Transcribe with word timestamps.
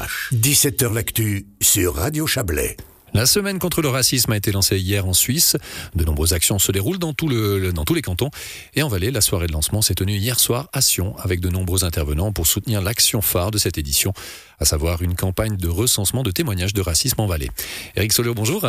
RCH. 0.00 0.32
17h 0.32 0.92
L'actu 0.94 1.46
sur 1.60 1.94
Radio 1.94 2.26
Chablais. 2.26 2.76
La 3.12 3.26
semaine 3.26 3.58
contre 3.58 3.82
le 3.82 3.88
racisme 3.88 4.30
a 4.32 4.36
été 4.36 4.52
lancée 4.52 4.78
hier 4.78 5.06
en 5.06 5.12
Suisse. 5.12 5.56
De 5.94 6.04
nombreuses 6.04 6.32
actions 6.32 6.58
se 6.58 6.70
déroulent 6.70 6.98
dans, 6.98 7.12
tout 7.12 7.28
le, 7.28 7.72
dans 7.72 7.84
tous 7.84 7.94
les 7.94 8.02
cantons. 8.02 8.30
Et 8.74 8.82
en 8.82 8.88
Valais, 8.88 9.10
la 9.10 9.20
soirée 9.20 9.48
de 9.48 9.52
lancement 9.52 9.82
s'est 9.82 9.94
tenue 9.94 10.16
hier 10.16 10.38
soir 10.38 10.68
à 10.72 10.80
Sion 10.80 11.16
avec 11.18 11.40
de 11.40 11.48
nombreux 11.48 11.84
intervenants 11.84 12.32
pour 12.32 12.46
soutenir 12.46 12.82
l'action 12.82 13.20
phare 13.20 13.50
de 13.50 13.58
cette 13.58 13.78
édition, 13.78 14.12
à 14.60 14.64
savoir 14.64 15.02
une 15.02 15.16
campagne 15.16 15.56
de 15.56 15.68
recensement 15.68 16.22
de 16.22 16.30
témoignages 16.30 16.74
de 16.74 16.82
racisme 16.82 17.20
en 17.20 17.26
Valais. 17.26 17.50
Eric 17.96 18.12
Solio, 18.12 18.34
bonjour. 18.34 18.64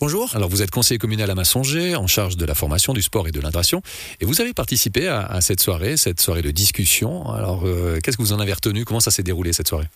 Bonjour. 0.00 0.34
Alors 0.34 0.48
vous 0.48 0.62
êtes 0.62 0.72
conseiller 0.72 0.98
communal 0.98 1.30
à 1.30 1.34
Massonger, 1.34 1.94
en 1.94 2.08
charge 2.08 2.36
de 2.36 2.44
la 2.44 2.54
formation, 2.54 2.94
du 2.94 3.02
sport 3.02 3.28
et 3.28 3.30
de 3.30 3.40
l'intégration, 3.40 3.80
et 4.20 4.24
vous 4.24 4.40
avez 4.40 4.52
participé 4.52 5.06
à, 5.06 5.40
cette 5.40 5.60
soirée, 5.60 5.96
cette 5.96 6.20
soirée 6.20 6.42
de 6.42 6.50
discussion. 6.50 7.30
Alors 7.30 7.64
euh, 7.64 8.00
qu'est-ce 8.02 8.16
que 8.16 8.22
vous 8.22 8.32
en 8.32 8.40
avez 8.40 8.54
retenu? 8.54 8.84
Comment 8.84 8.98
ça 8.98 9.12
s'est 9.12 9.22
déroulé 9.22 9.52
cette 9.52 9.68
soirée? 9.68 9.86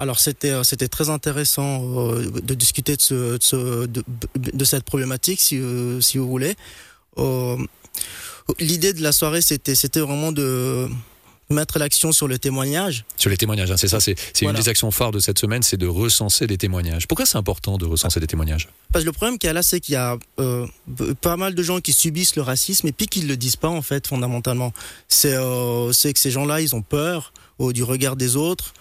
Alors 0.00 0.18
c'était 0.18 0.50
euh, 0.50 0.64
c'était 0.64 0.88
très 0.88 1.10
intéressant 1.10 1.82
euh, 1.84 2.30
de 2.42 2.54
discuter 2.54 2.96
de, 2.96 3.38
ce, 3.40 3.86
de, 3.86 4.64
cette 4.64 4.84
problématique 4.84 5.40
si 5.40 5.60
si 6.00 6.18
vous 6.18 6.28
voulez. 6.28 6.56
L'idée 8.58 8.92
de 8.92 9.02
la 9.02 9.12
soirée 9.12 9.42
c'était 9.42 9.76
c'était 9.76 10.00
vraiment 10.00 10.32
de 10.32 10.88
mettre 11.54 11.78
l'action 11.78 12.12
sur 12.12 12.28
le 12.28 12.38
témoignage. 12.38 13.04
Sur 13.16 13.30
les 13.30 13.36
témoignages, 13.36 13.70
hein, 13.70 13.76
c'est 13.76 13.88
ça, 13.88 14.00
c'est 14.00 14.16
une 14.40 14.52
des 14.52 14.68
actions 14.68 14.90
phares 14.90 15.10
de 15.10 15.18
cette 15.18 15.38
semaine, 15.38 15.62
c'est 15.62 15.76
de 15.76 15.86
recenser 15.86 16.46
des 16.46 16.58
témoignages. 16.58 17.06
Pourquoi 17.06 17.26
c'est 17.26 17.38
important 17.38 17.78
de 17.78 17.86
recenser 17.86 18.20
des 18.20 18.26
témoignages? 18.26 18.68
Parce 18.92 19.04
que 19.04 19.06
le 19.06 19.12
problème 19.12 19.38
qu'il 19.38 19.48
y 19.48 19.50
a 19.50 19.52
là, 19.52 19.62
c'est 19.62 19.80
qu'il 19.80 19.94
y 19.94 19.96
a 19.96 20.16
euh, 20.38 20.66
pas 21.20 21.36
mal 21.36 21.54
de 21.54 21.62
gens 21.62 21.80
qui 21.80 21.92
subissent 21.92 22.36
le 22.36 22.42
racisme 22.42 22.86
et 22.86 22.92
puis 22.92 23.06
qui 23.06 23.22
ne 23.22 23.28
le 23.28 23.36
disent 23.36 23.56
pas 23.56 23.68
en 23.68 23.82
fait, 23.82 24.06
fondamentalement. 24.06 24.72
C'est 25.08 25.34
euh, 25.34 25.90
que 25.90 26.18
ces 26.18 26.30
gens-là, 26.30 26.60
ils 26.60 26.74
ont 26.74 26.82
peur 26.82 27.32
du 27.72 27.82
regard 27.82 28.16
des 28.16 28.36
autres, 28.36 28.72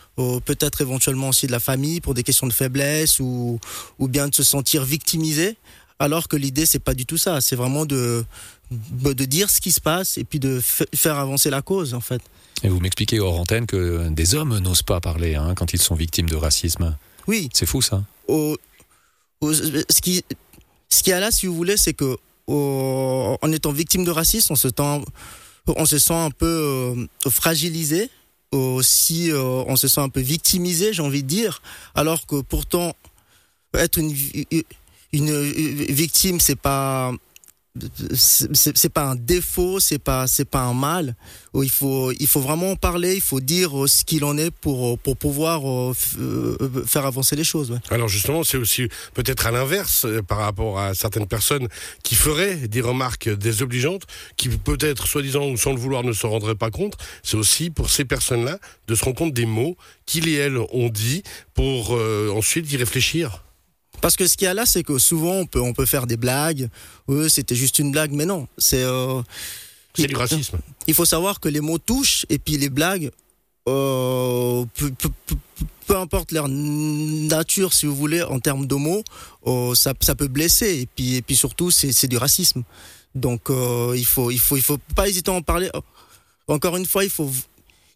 peut-être 0.46 0.82
éventuellement 0.82 1.30
aussi 1.30 1.48
de 1.48 1.52
la 1.52 1.60
famille 1.60 2.02
pour 2.02 2.14
des 2.14 2.24
questions 2.24 2.48
de 2.48 2.54
faiblesse 2.54 3.20
ou, 3.20 3.60
ou 4.00 4.08
bien 4.08 4.28
de 4.28 4.36
se 4.36 4.44
sentir 4.44 4.84
victimisé. 4.84 5.58
Alors 6.00 6.28
que 6.30 6.38
l'idée, 6.38 6.66
c'est 6.66 6.80
pas 6.80 6.94
du 6.94 7.06
tout 7.06 7.18
ça. 7.18 7.42
C'est 7.42 7.58
vraiment 7.58 7.86
de, 7.86 8.24
de 8.72 9.26
dire 9.26 9.50
ce 9.50 9.60
qui 9.60 9.72
se 9.72 9.82
passe 9.82 10.18
et 10.18 10.24
puis 10.24 10.40
de 10.40 10.62
faire 10.94 11.18
avancer 11.18 11.50
la 11.50 11.62
cause, 11.62 11.94
en 11.94 12.00
fait. 12.02 12.22
Et 12.64 12.70
vous 12.70 12.80
m'expliquez 12.80 13.20
hors 13.20 13.40
antenne 13.40 13.66
que 13.66 14.08
des 14.10 14.36
hommes 14.36 14.60
n'osent 14.60 14.84
pas 14.84 15.00
parler 15.00 15.36
hein, 15.36 15.54
quand 15.56 15.74
ils 15.74 15.82
sont 15.82 15.96
victimes 15.96 16.30
de 16.30 16.36
racisme. 16.36 16.98
Oui. 17.28 17.50
C'est 17.54 17.66
fou 17.66 17.82
ça. 17.82 18.04
ce 18.30 20.02
qui, 20.02 20.24
ce 20.90 21.04
qui 21.04 21.12
a 21.12 21.20
là, 21.20 21.32
si 21.32 21.48
vous 21.48 21.56
voulez, 21.56 21.78
c'est 21.78 21.94
que 21.94 22.18
en 22.48 23.52
étant 23.52 23.72
victime 23.72 24.04
de 24.04 24.12
racisme, 24.12 24.54
on 24.54 24.56
se, 24.56 24.68
on 25.68 25.86
se 25.86 26.00
sent 26.00 26.14
un 26.14 26.32
peu 26.32 27.06
euh, 27.26 27.30
fragilisé. 27.30 28.10
Aussi, 28.52 29.32
euh, 29.32 29.64
on 29.68 29.76
se 29.76 29.88
sent 29.88 30.02
un 30.02 30.10
peu 30.10 30.22
victimisé, 30.22 30.92
j'ai 30.94 31.04
envie 31.04 31.24
de 31.24 31.28
dire. 31.28 31.62
Alors 31.94 32.26
que 32.26 32.42
pourtant, 32.42 32.96
être 33.76 34.00
une, 34.00 34.16
une 35.14 35.42
victime, 35.42 36.40
c'est 36.40 36.56
pas 36.56 37.12
c'est 38.14 38.90
pas 38.90 39.04
un 39.04 39.16
défaut, 39.16 39.80
c'est 39.80 40.00
pas 40.00 40.28
c'est 40.28 40.50
pas 40.50 40.62
un 40.62 40.74
mal. 40.74 41.16
Il 41.54 41.70
faut 41.70 42.12
il 42.12 42.28
faut 42.28 42.40
vraiment 42.40 42.72
en 42.72 42.76
parler, 42.76 43.16
il 43.16 43.22
faut 43.22 43.40
dire 43.40 43.84
euh, 43.84 43.88
ce 43.88 44.04
qu'il 44.04 44.24
en 44.24 44.38
est 44.38 44.52
pour 44.52 44.98
pour 45.00 45.18
pouvoir 45.18 45.68
euh, 45.68 45.94
euh, 46.20 46.84
faire 46.86 47.06
avancer 47.06 47.36
les 47.36 47.44
choses. 47.44 47.80
Alors 47.90 48.08
justement, 48.08 48.44
c'est 48.44 48.58
aussi 48.58 48.88
peut-être 49.14 49.48
à 49.48 49.52
l'inverse 49.52 50.06
par 50.28 50.40
rapport 50.40 50.80
à 50.80 50.94
certaines 50.94 51.28
personnes 51.28 51.68
qui 52.04 52.16
feraient 52.16 52.68
des 52.68 52.82
remarques 52.82 53.30
désobligeantes, 53.30 54.04
qui 54.36 54.50
peut-être 54.50 55.08
soi-disant 55.08 55.48
ou 55.50 55.58
sans 55.58 55.72
le 55.72 55.80
vouloir 55.80 56.04
ne 56.04 56.14
se 56.14 56.28
rendraient 56.28 56.56
pas 56.56 56.72
compte. 56.72 56.98
C'est 57.24 57.38
aussi 57.38 57.70
pour 57.70 57.90
ces 57.90 58.06
personnes-là 58.06 58.60
de 58.88 58.96
se 58.96 59.04
rendre 59.06 59.18
compte 59.18 59.34
des 59.34 59.46
mots 59.46 59.76
qu'ils 60.06 60.28
et 60.28 60.36
elles 60.36 60.58
ont 60.58 60.90
dit 60.90 61.24
pour 61.54 61.92
ensuite 61.92 62.72
y 62.72 62.78
réfléchir. 62.78 63.44
Parce 64.02 64.16
que 64.16 64.28
ce 64.28 64.38
qu'il 64.38 64.46
y 64.46 64.48
a 64.48 64.54
là, 64.54 64.66
c'est 64.66 64.84
que 64.84 64.98
souvent 64.98 65.34
on 65.34 65.46
peut 65.46 65.62
on 65.62 65.74
peut 65.74 65.86
faire 65.86 66.08
des 66.08 66.18
blagues. 66.18 66.70
Oui, 67.08 67.30
c'était 67.30 67.56
juste 67.56 67.80
une 67.80 67.92
blague, 67.92 68.12
mais 68.12 68.26
non, 68.26 68.48
c'est 68.58 68.84
euh, 68.84 69.22
du 69.98 70.16
racisme. 70.16 70.58
Il 70.88 70.94
faut 70.94 71.06
savoir 71.06 71.40
que 71.40 71.50
les 71.50 71.62
mots 71.62 71.78
touchent 71.80 72.26
et 72.30 72.40
puis 72.40 72.58
les 72.58 72.70
blagues, 72.70 73.12
euh, 73.68 74.66
peu, 74.76 75.98
importe 75.98 76.32
leur 76.32 76.48
nature, 76.48 77.74
si 77.74 77.86
vous 77.86 77.96
voulez, 77.96 78.22
en 78.22 78.40
termes 78.40 78.68
de 78.68 78.76
mots, 78.76 79.04
euh, 79.48 79.74
ça, 79.74 79.94
ça, 80.02 80.16
peut 80.16 80.28
blesser 80.28 80.82
et 80.82 80.86
puis 80.86 81.16
et 81.16 81.22
puis 81.22 81.36
surtout 81.36 81.72
c'est 81.72 82.08
du 82.08 82.18
racisme. 82.18 82.64
Donc 83.16 83.50
euh, 83.50 83.94
il 83.98 84.06
faut 84.06 84.32
il 84.32 84.40
faut 84.40 84.56
il 84.56 84.62
faut 84.62 84.78
pas 84.96 85.10
hésiter 85.10 85.32
à 85.32 85.34
en 85.34 85.42
parler. 85.42 85.70
Encore 86.48 86.78
une 86.78 86.86
fois, 86.86 87.04
il 87.04 87.10
faut 87.10 87.32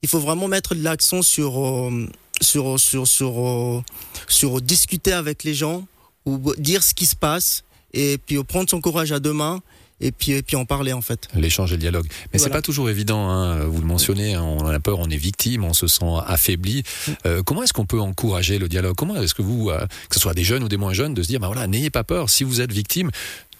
il 0.02 0.10
faut 0.10 0.20
vraiment 0.20 0.48
mettre 0.48 0.76
l'accent 0.76 1.22
sur 1.22 1.64
euh, 1.64 2.08
sur 2.42 2.80
sur 2.80 3.08
sur 3.08 3.84
sur 4.28 4.62
discuter 4.62 5.14
avec 5.14 5.44
les 5.44 5.54
gens 5.54 5.86
ou 6.26 6.54
dire 6.58 6.84
ce 6.84 6.94
qui 6.94 7.06
se 7.06 7.16
passe 7.16 7.64
et 7.94 8.18
puis 8.18 8.42
prendre 8.44 8.70
son 8.70 8.82
courage 8.82 9.12
à 9.12 9.20
deux 9.20 9.34
mains 9.34 9.62
et 10.04 10.12
puis, 10.12 10.32
et 10.32 10.42
puis 10.42 10.56
en 10.56 10.66
parler 10.66 10.94
en 10.94 11.02
fait. 11.02 11.28
L'échange 11.34 11.72
et 11.72 11.76
le 11.76 11.80
dialogue. 11.80 12.08
Mais 12.32 12.40
c'est 12.40 12.50
pas 12.50 12.62
toujours 12.62 12.90
évident, 12.90 13.30
hein. 13.30 13.64
vous 13.66 13.80
le 13.80 13.88
mentionnez, 13.88 14.34
hein. 14.34 14.44
on 14.44 14.66
a 14.66 14.80
peur, 14.80 15.00
on 15.00 15.10
est 15.10 15.18
victime, 15.18 15.64
on 15.64 15.74
se 15.74 15.88
sent 15.88 16.06
affaibli. 16.28 16.84
Euh, 17.26 17.42
comment 17.44 17.64
est-ce 17.64 17.74
qu'on 17.74 17.86
peut 17.86 18.02
encourager 18.02 18.60
le 18.60 18.68
dialogue? 18.68 18.96
Comment 18.96 19.16
est-ce 19.16 19.34
que 19.34 19.42
vous, 19.42 19.70
euh, 19.70 19.86
que 20.10 20.16
ce 20.16 20.20
soit 20.20 20.34
des 20.34 20.44
jeunes 20.44 20.64
ou 20.64 20.68
des 20.68 20.78
moins 20.78 20.94
jeunes, 20.94 21.14
de 21.14 21.24
se 21.24 21.28
dire, 21.28 21.40
bah 21.40 21.48
voilà, 21.48 21.68
n'ayez 21.68 21.90
pas 21.90 22.04
peur, 22.04 22.30
si 22.30 22.44
vous 22.44 22.60
êtes 22.62 22.72
victime 22.72 23.12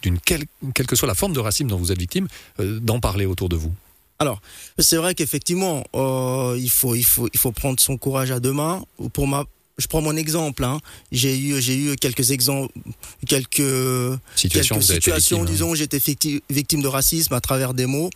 d'une 0.02 0.20
quelle, 0.20 0.44
quelle 0.74 0.86
que 0.86 0.98
soit 0.98 1.08
la 1.08 1.16
forme 1.16 1.32
de 1.32 1.40
racisme 1.40 1.70
dont 1.70 1.78
vous 1.78 1.94
êtes 1.94 2.00
victime, 2.00 2.28
euh, 2.60 2.80
d'en 2.82 3.00
parler 3.00 3.26
autour 3.26 3.50
de 3.50 3.56
vous 3.56 3.74
alors, 4.20 4.40
c'est 4.80 4.96
vrai 4.96 5.16
qu'effectivement, 5.16 5.84
il 5.94 6.70
faut, 6.70 6.96
il 6.96 7.04
faut, 7.04 7.28
il 7.34 7.40
faut 7.40 7.52
prendre 7.52 7.78
son 7.82 7.98
courage 7.98 8.32
à 8.32 8.40
deux 8.40 8.54
mains. 8.54 8.86
Pour 9.12 9.28
ma, 9.28 9.44
je 9.78 9.88
prends 9.88 10.02
mon 10.02 10.16
exemple. 10.16 10.64
Hein. 10.64 10.80
J'ai 11.12 11.38
eu, 11.38 11.62
j'ai 11.62 11.78
eu 11.78 11.96
quelques 11.96 12.32
exemples, 12.32 12.74
quelques 13.28 14.20
situations, 14.36 14.76
quelques 14.76 14.92
situations 14.92 15.42
hein. 15.42 15.46
disons, 15.46 15.76
j'étais 15.76 16.00
victime 16.50 16.82
de 16.82 16.88
racisme 16.88 17.34
à 17.34 17.42
travers 17.42 17.74
des 17.74 17.86
mots. 17.86 18.10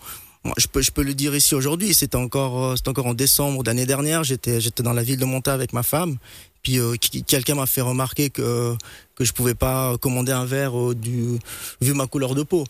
je 0.57 0.67
peux, 0.67 0.81
je 0.81 0.91
peux 0.91 1.03
le 1.03 1.13
dire 1.13 1.35
ici 1.35 1.55
aujourd'hui. 1.55 1.93
C'était 1.93 2.15
encore, 2.15 2.63
euh, 2.63 2.75
c'était 2.75 2.89
encore 2.89 3.07
en 3.07 3.13
décembre 3.13 3.63
d'année 3.63 3.85
dernière. 3.85 4.23
J'étais, 4.23 4.61
j'étais 4.61 4.83
dans 4.83 4.93
la 4.93 5.03
ville 5.03 5.19
de 5.19 5.25
Monta 5.25 5.53
avec 5.53 5.73
ma 5.73 5.83
femme. 5.83 6.17
Puis 6.63 6.79
euh, 6.79 6.95
quelqu'un 7.25 7.55
m'a 7.55 7.65
fait 7.65 7.81
remarquer 7.81 8.29
que 8.29 8.75
que 9.15 9.23
je 9.23 9.33
pouvais 9.33 9.55
pas 9.55 9.97
commander 9.97 10.31
un 10.31 10.45
verre 10.45 10.77
euh, 10.79 10.93
du 10.93 11.39
vu 11.81 11.93
ma 11.93 12.05
couleur 12.05 12.35
de 12.35 12.43
peau. 12.43 12.65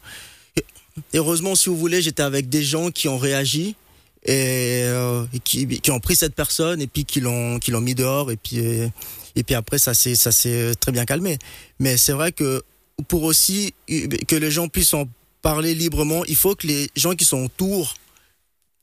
heureusement, 1.14 1.56
si 1.56 1.68
vous 1.68 1.78
voulez, 1.78 2.02
j'étais 2.02 2.24
avec 2.24 2.47
des 2.47 2.64
gens 2.64 2.90
qui 2.90 3.09
ont 3.09 3.18
réagi 3.18 3.76
et, 4.23 4.83
euh, 4.85 5.25
qui, 5.44 5.91
ont 5.91 6.00
pris 6.00 6.16
cette 6.16 6.35
personne 6.35 6.81
et 6.81 6.88
puis 6.88 7.05
qui 7.05 7.22
l'ont 7.22 7.59
qui 7.59 7.72
l'ont 7.72 7.81
mis 7.81 7.95
dehors 7.95 8.31
et 8.31 8.38
puis 8.38 8.57
et 8.57 9.44
puis 9.44 9.55
après 9.55 9.79
ça 9.79 9.94
s'est 9.94 10.16
ça 10.16 10.31
s'est 10.31 10.73
très 10.75 10.91
bien 10.91 11.05
calmé. 11.05 11.38
Mais 11.79 11.97
c'est 11.97 12.13
vrai 12.13 12.31
que 12.31 12.63
pour 13.07 13.23
aussi 13.23 13.73
que 13.88 14.35
les 14.35 14.51
gens 14.51 14.67
puissent 14.67 14.94
en 14.94 15.07
parler 15.41 15.75
librement, 15.75 16.25
il 16.25 16.35
faut 16.35 16.55
que 16.55 16.67
les 16.67 16.89
gens 16.95 17.13
qui 17.13 17.25
sont 17.25 17.45
autour 17.45 17.94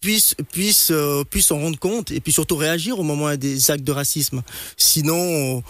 puissent 0.00 0.34
puissent 0.52 0.92
euh, 0.92 1.24
puissent 1.24 1.46
s'en 1.46 1.58
rendre 1.58 1.78
compte 1.78 2.10
et 2.10 2.20
puis 2.20 2.32
surtout 2.32 2.56
réagir 2.56 2.98
au 2.98 3.02
moment 3.02 3.34
des 3.36 3.70
actes 3.70 3.84
de 3.84 3.92
racisme. 3.92 4.42
Sinon 4.76 5.62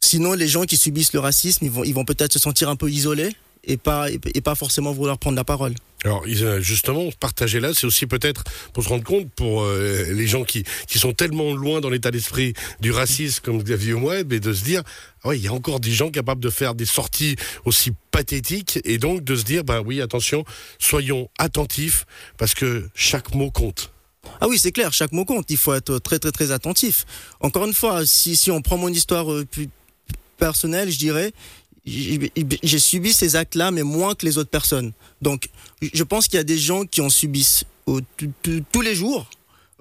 sinon 0.00 0.32
les 0.34 0.48
gens 0.48 0.64
qui 0.64 0.76
subissent 0.76 1.12
le 1.12 1.20
racisme, 1.20 1.64
ils 1.64 1.70
vont 1.70 1.84
ils 1.84 1.94
vont 1.94 2.04
peut-être 2.04 2.32
se 2.32 2.38
sentir 2.38 2.68
un 2.68 2.76
peu 2.76 2.90
isolés 2.90 3.34
et 3.64 3.76
pas 3.76 4.10
et 4.10 4.40
pas 4.40 4.54
forcément 4.54 4.92
vouloir 4.92 5.18
prendre 5.18 5.36
la 5.36 5.44
parole. 5.44 5.74
Alors 6.04 6.24
justement, 6.60 7.10
partager 7.18 7.58
là, 7.58 7.74
c'est 7.74 7.86
aussi 7.86 8.06
peut-être 8.06 8.44
pour 8.72 8.84
se 8.84 8.88
rendre 8.88 9.02
compte 9.02 9.28
pour 9.32 9.62
euh, 9.62 10.04
les 10.12 10.28
gens 10.28 10.44
qui, 10.44 10.62
qui 10.86 10.98
sont 10.98 11.12
tellement 11.12 11.54
loin 11.54 11.80
dans 11.80 11.90
l'état 11.90 12.12
d'esprit 12.12 12.54
du 12.80 12.92
racisme 12.92 13.42
comme 13.42 13.60
Xavier 13.60 13.94
Webb 13.94 14.32
et 14.32 14.38
de 14.38 14.52
se 14.52 14.62
dire, 14.62 14.82
ah 15.24 15.34
il 15.34 15.42
y 15.42 15.48
a 15.48 15.52
encore 15.52 15.80
des 15.80 15.90
gens 15.90 16.10
capables 16.10 16.40
de 16.40 16.50
faire 16.50 16.76
des 16.76 16.86
sorties 16.86 17.34
aussi 17.64 17.92
pathétiques 18.12 18.78
et 18.84 18.98
donc 18.98 19.24
de 19.24 19.34
se 19.34 19.42
dire, 19.42 19.64
bah 19.64 19.80
oui, 19.80 20.00
attention, 20.00 20.44
soyons 20.78 21.28
attentifs 21.36 22.06
parce 22.36 22.54
que 22.54 22.88
chaque 22.94 23.34
mot 23.34 23.50
compte. 23.50 23.90
Ah 24.40 24.46
oui, 24.48 24.58
c'est 24.58 24.72
clair, 24.72 24.92
chaque 24.92 25.12
mot 25.12 25.24
compte. 25.24 25.46
Il 25.48 25.56
faut 25.56 25.74
être 25.74 25.98
très 25.98 26.20
très 26.20 26.30
très 26.30 26.52
attentif. 26.52 27.06
Encore 27.40 27.64
une 27.66 27.74
fois, 27.74 28.06
si, 28.06 28.36
si 28.36 28.52
on 28.52 28.62
prend 28.62 28.76
mon 28.76 28.88
histoire 28.88 29.32
euh, 29.32 29.44
plus 29.44 29.68
personnelle, 30.36 30.90
je 30.90 30.98
dirais, 30.98 31.32
j'ai 32.62 32.78
subi 32.78 33.12
ces 33.12 33.36
actes-là, 33.36 33.70
mais 33.70 33.82
moins 33.82 34.14
que 34.14 34.26
les 34.26 34.38
autres 34.38 34.50
personnes. 34.50 34.92
Donc, 35.22 35.48
je 35.80 36.02
pense 36.04 36.28
qu'il 36.28 36.36
y 36.36 36.40
a 36.40 36.44
des 36.44 36.58
gens 36.58 36.84
qui 36.84 37.00
en 37.00 37.08
subissent 37.08 37.64
tous 38.42 38.80
les 38.80 38.94
jours, 38.94 39.28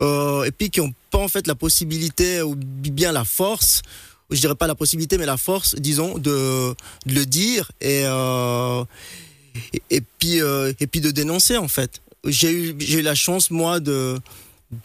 euh, 0.02 0.44
et 0.44 0.52
puis 0.52 0.70
qui 0.70 0.80
n'ont 0.80 0.94
pas 1.12 1.18
en 1.18 1.28
fait 1.28 1.48
la 1.48 1.56
possibilité 1.56 2.42
ou 2.42 2.56
bien 2.56 3.12
la 3.12 3.26
force, 3.26 3.82
je 4.30 4.40
dirais 4.40 4.56
pas 4.56 4.68
la 4.68 4.76
possibilité, 4.76 5.18
mais 5.18 5.26
la 5.26 5.38
force, 5.38 5.76
disons, 5.76 6.18
de, 6.18 6.74
le 7.06 7.26
dire 7.26 7.72
et 7.82 8.04
euh, 8.06 8.84
et, 9.90 10.02
puis 10.02 10.42
euh, 10.42 10.74
et 10.80 10.88
puis 10.88 11.02
de 11.02 11.12
dénoncer 11.12 11.58
en 11.58 11.68
fait. 11.68 12.02
J'ai 12.26 12.52
eu 12.52 12.76
j'ai 12.80 13.00
eu 13.00 13.02
la 13.04 13.16
chance 13.16 13.52
moi 13.52 13.80
de 13.80 14.20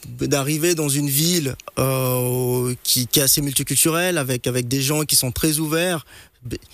d'arriver 0.06 0.75
dans 0.75 0.88
une 0.88 1.08
ville 1.08 1.56
euh, 1.79 2.75
qui, 2.84 3.06
qui, 3.06 3.20
est 3.20 3.23
assez 3.23 3.43
multiculturelle 3.43 4.17
avec 4.17 4.46
avec 4.46 4.69
des 4.69 4.81
gens 4.81 5.02
qui 5.02 5.17
sont 5.17 5.32
très 5.32 5.58
ouverts. 5.58 6.06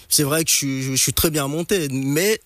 C'est 0.09 0.23
vrai 0.23 0.45
que 0.45 0.51
je 0.51 0.81
je 0.83 0.95
suis, 0.95 1.13
très 1.13 1.31
bien 1.31 1.47
monté 1.47 1.89
mais 1.91 2.41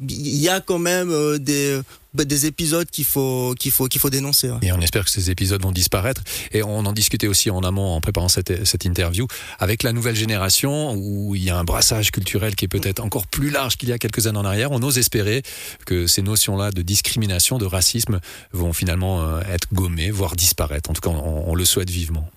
il 0.00 0.36
y 0.36 0.48
a 0.48 0.60
quand 0.60 0.78
même 0.78 1.10
euh, 1.10 1.38
des, 1.38 1.80
bah, 2.14 2.24
des 2.24 2.46
épisodes 2.46 2.88
qu'il 2.90 3.04
faut, 3.04 3.54
qu'il 3.58 3.72
faut, 3.72 3.86
qu'il 3.86 4.00
faut 4.00 4.10
dénoncer. 4.10 4.50
Et 4.62 4.72
on 4.72 4.80
espère 4.80 5.04
que 5.04 5.10
ces 5.10 5.30
épisodes 5.30 5.60
vont 5.62 5.72
disparaître. 5.72 6.22
Et 6.52 6.62
on 6.62 6.78
en 6.78 6.92
discutait 6.92 7.26
aussi 7.26 7.50
en 7.50 7.60
amont, 7.60 7.94
en 7.94 8.00
préparant 8.00 8.28
cette, 8.28 8.66
cette 8.66 8.84
interview, 8.84 9.26
avec 9.58 9.82
la 9.82 9.92
nouvelle 9.92 10.16
génération, 10.16 10.94
où 10.94 11.34
il 11.34 11.44
y 11.44 11.50
a 11.50 11.56
un 11.56 11.64
brassage 11.64 12.12
culturel 12.12 12.54
qui 12.56 12.64
est 12.64 12.68
peut-être 12.68 13.00
encore 13.00 13.26
plus 13.26 13.50
large 13.50 13.76
qu'il 13.76 13.88
y 13.88 13.92
a 13.92 13.98
quelques 13.98 14.26
années 14.26 14.38
en 14.38 14.44
arrière. 14.44 14.72
On 14.72 14.82
ose 14.82 14.98
espérer 14.98 15.42
que 15.86 16.06
ces 16.06 16.22
notions-là 16.22 16.70
de 16.70 16.82
discrimination, 16.82 17.58
de 17.58 17.66
racisme, 17.66 18.20
vont 18.52 18.72
finalement 18.72 19.22
euh, 19.22 19.40
être 19.50 19.68
gommées, 19.72 20.10
voire 20.10 20.36
disparaître. 20.36 20.90
En 20.90 20.94
tout 20.94 21.00
cas, 21.02 21.10
on 21.10 21.54
le 21.54 21.64
souhaite 21.64 21.90
vivement. 21.90 22.28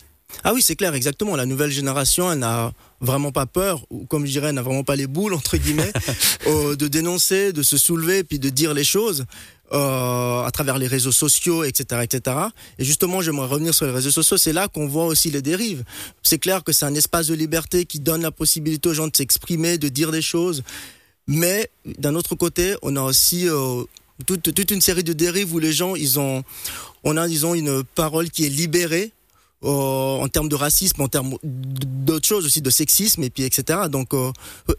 Ah 0.44 0.54
oui, 0.54 0.62
c'est 0.62 0.76
clair, 0.76 0.94
exactement. 0.94 1.36
La 1.36 1.46
nouvelle 1.46 1.72
génération, 1.72 2.32
elle 2.32 2.40
n'a 2.40 2.74
vraiment 3.00 3.32
pas 3.32 3.46
peur, 3.46 3.86
ou 3.90 4.06
comme 4.06 4.26
je 4.26 4.32
dirais, 4.32 4.50
elle 4.50 4.56
n'a 4.56 4.62
vraiment 4.62 4.84
pas 4.84 4.96
les 4.96 5.08
boules, 5.08 5.34
entre 5.34 5.58
guillemets, 5.58 5.92
euh, 6.48 6.76
de 6.76 6.88
dénoncer, 6.88 7.54
de 7.54 7.64
se 7.64 7.78
soulever, 7.78 8.24
puis 8.24 8.40
de 8.40 8.50
dire 8.50 8.74
les 8.74 8.84
choses 8.84 9.26
euh, 9.74 10.44
à 10.44 10.52
travers 10.52 10.78
les 10.78 10.88
réseaux 10.88 11.12
sociaux, 11.12 11.64
etc., 11.64 12.02
etc. 12.04 12.38
Et 12.78 12.86
justement, 12.86 13.22
j'aimerais 13.22 13.48
revenir 13.48 13.74
sur 13.74 13.86
les 13.86 13.92
réseaux 13.92 14.12
sociaux. 14.12 14.38
C'est 14.38 14.54
là 14.54 14.68
qu'on 14.68 14.88
voit 14.88 15.06
aussi 15.06 15.32
les 15.32 15.42
dérives. 15.42 15.84
C'est 16.22 16.38
clair 16.38 16.64
que 16.64 16.72
c'est 16.72 16.86
un 16.86 16.96
espace 16.96 17.28
de 17.28 17.34
liberté 17.34 17.86
qui 17.86 18.00
donne 18.00 18.22
la 18.22 18.32
possibilité 18.32 18.90
aux 18.90 18.94
gens 18.94 19.08
de 19.08 19.16
s'exprimer, 19.16 19.78
de 19.78 19.90
dire 19.90 20.12
des 20.12 20.22
choses. 20.22 20.64
Mais 21.28 21.70
d'un 21.98 22.16
autre 22.16 22.36
côté, 22.36 22.76
on 22.82 22.96
a 22.98 23.02
aussi 23.02 23.48
euh, 23.48 23.84
toute, 24.26 24.54
toute 24.54 24.72
une 24.72 24.82
série 24.82 25.04
de 25.04 25.14
dérives 25.14 25.54
où 25.54 25.60
les 25.60 25.74
gens, 25.74 25.96
ils 25.96 26.20
ont, 26.20 26.44
on 27.04 27.18
a, 27.18 27.28
disons, 27.28 27.54
une 27.54 27.84
parole 27.84 28.30
qui 28.30 28.46
est 28.46 28.50
libérée 28.50 29.12
en 29.64 30.28
termes 30.28 30.50
de 30.50 30.56
racisme, 30.56 31.02
en 31.02 31.08
termes 31.08 31.36
d'autres 31.44 32.28
choses 32.28 32.46
aussi, 32.46 32.62
de 32.62 32.70
sexisme 32.70 33.24
et 33.24 33.30
puis 33.30 33.44
etc. 33.44 33.80
Donc 33.90 34.14
euh, 34.14 34.32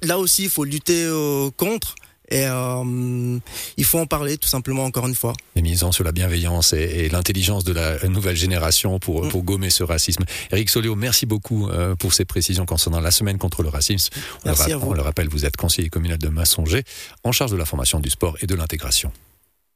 là 0.03 0.19
aussi, 0.19 0.45
il 0.45 0.51
faut 0.51 0.65
lutter 0.65 1.05
euh, 1.05 1.51
contre. 1.57 1.95
Et 2.31 2.47
euh, 2.47 3.39
il 3.77 3.85
faut 3.85 3.99
en 3.99 4.07
parler 4.07 4.39
tout 4.39 4.49
simplement 4.49 4.85
encore 4.85 5.07
une 5.07 5.15
fois. 5.15 5.35
Et 5.57 5.63
misant 5.63 5.93
sur 5.93 6.05
la 6.05 6.11
bienveillance 6.11 6.73
et, 6.73 6.79
et 7.05 7.09
l'intelligence 7.11 7.65
de 7.65 7.73
la 7.75 7.99
nouvelle 8.09 8.35
génération 8.35 8.99
pour, 8.99 9.27
Mm. 9.27 9.29
pour 9.29 9.43
gommer 9.43 9.69
ce 9.69 9.83
racisme. 9.85 10.25
Eric 10.51 10.71
Solio, 10.71 10.97
merci 10.97 11.27
beaucoup 11.27 11.69
euh, 11.69 11.95
pour 11.97 12.15
ces 12.15 12.25
précisions 12.25 12.65
concernant 12.65 13.01
la 13.01 13.11
semaine 13.11 13.37
contre 13.37 13.63
le 13.63 13.69
racisme. 13.69 14.11
On, 14.45 14.49
Merci 14.49 14.71
le, 14.71 14.75
à 14.75 14.79
vous. 14.79 14.91
on 14.91 14.95
le 14.95 15.03
rappelle, 15.03 15.29
vous 15.29 15.45
êtes 15.45 15.59
conseiller 15.59 15.91
communal 15.91 16.17
de 16.17 16.29
Massonger, 16.29 16.83
en 17.25 17.31
charge 17.33 17.51
de 17.51 17.57
la 17.59 17.67
formation 17.67 18.01
du 18.01 18.09
sport 18.09 18.39
et 18.41 18.47
de 18.47 18.55
l'intégration. 18.55 19.13